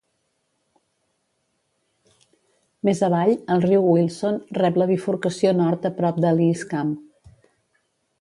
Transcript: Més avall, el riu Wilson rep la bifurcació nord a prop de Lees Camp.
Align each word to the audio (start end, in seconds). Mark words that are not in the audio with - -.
Més 2.89 3.01
avall, 3.07 3.33
el 3.55 3.61
riu 3.65 3.85
Wilson 3.89 4.39
rep 4.61 4.79
la 4.83 4.87
bifurcació 4.93 5.53
nord 5.59 5.87
a 5.91 5.93
prop 6.01 6.19
de 6.27 6.33
Lees 6.41 6.65
Camp. 6.73 6.95